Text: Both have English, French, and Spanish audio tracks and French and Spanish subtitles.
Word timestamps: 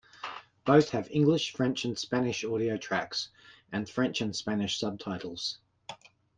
Both 0.65 0.89
have 0.89 1.11
English, 1.11 1.53
French, 1.53 1.85
and 1.85 1.95
Spanish 1.95 2.43
audio 2.43 2.75
tracks 2.75 3.29
and 3.71 3.87
French 3.87 4.19
and 4.21 4.35
Spanish 4.35 4.79
subtitles. 4.79 5.59